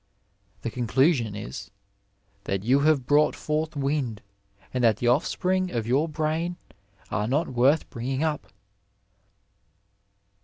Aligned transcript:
'^ 0.59 0.61
The 0.63 0.71
conclusion 0.71 1.35
is 1.35 1.69
'^ 2.39 2.43
that 2.45 2.63
you 2.63 2.79
have 2.79 3.05
brought 3.05 3.35
forth 3.35 3.75
wind, 3.75 4.23
and 4.73 4.83
that 4.83 4.97
the 4.97 5.05
offq^ring 5.05 5.69
of 5.69 5.85
your 5.85 6.09
brain 6.09 6.55
are 7.11 7.27
not 7.27 7.49
worth 7.49 7.87
bringing 7.91 8.23
up." 8.23 8.51